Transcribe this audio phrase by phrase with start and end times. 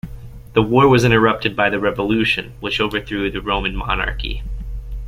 [0.53, 4.41] The war was interrupted by the revolution which overthrew the Roman monarchy.